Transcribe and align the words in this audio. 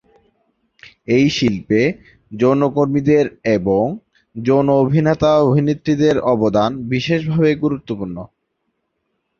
এই 1.07 1.25
শিল্পে 1.29 1.81
যৌনকর্মীদের 2.31 3.25
এবং 3.55 3.83
যৌন 4.35 4.67
অভিনেতা-অভিনেত্রীদের 4.81 6.15
অবদান 6.33 6.71
বিশেষভাবে 6.91 7.51
গুরুত্বপূর্ণ। 7.55 8.17